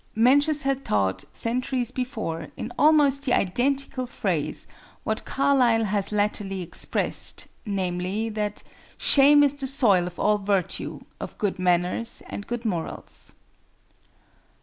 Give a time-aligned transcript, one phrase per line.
[0.15, 4.65] Mencius had taught centuries before, in almost the identical phrase,
[5.03, 8.63] what Carlyle has latterly expressed,—namely, that
[8.97, 13.33] "Shame is the soil of all Virtue, of good manners and good morals."